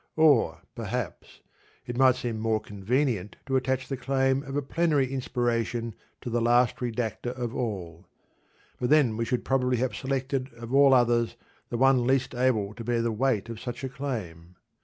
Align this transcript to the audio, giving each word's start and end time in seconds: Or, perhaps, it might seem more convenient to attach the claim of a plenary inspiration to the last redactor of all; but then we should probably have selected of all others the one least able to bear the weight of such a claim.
Or, 0.15 0.61
perhaps, 0.73 1.41
it 1.85 1.95
might 1.95 2.15
seem 2.15 2.39
more 2.39 2.59
convenient 2.59 3.35
to 3.45 3.55
attach 3.55 3.87
the 3.87 3.95
claim 3.95 4.41
of 4.41 4.55
a 4.55 4.61
plenary 4.63 5.05
inspiration 5.13 5.93
to 6.21 6.31
the 6.31 6.41
last 6.41 6.77
redactor 6.77 7.29
of 7.37 7.53
all; 7.55 8.07
but 8.79 8.89
then 8.89 9.15
we 9.15 9.25
should 9.25 9.45
probably 9.45 9.77
have 9.77 9.95
selected 9.95 10.51
of 10.55 10.73
all 10.73 10.95
others 10.95 11.35
the 11.69 11.77
one 11.77 12.07
least 12.07 12.33
able 12.33 12.73
to 12.73 12.83
bear 12.83 13.03
the 13.03 13.11
weight 13.11 13.47
of 13.47 13.59
such 13.59 13.83
a 13.83 13.89
claim. 13.89 14.55